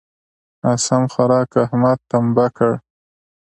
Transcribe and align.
ناسم 0.63 1.03
خوارک؛ 1.11 1.51
احمد 1.65 1.97
ټمبه 2.09 2.45
کړ. 2.57 2.71